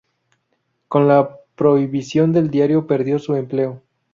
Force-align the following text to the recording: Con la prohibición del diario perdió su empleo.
Con 0.87 1.07
la 1.07 1.37
prohibición 1.53 2.31
del 2.33 2.49
diario 2.49 2.87
perdió 2.87 3.19
su 3.19 3.35
empleo. 3.35 3.83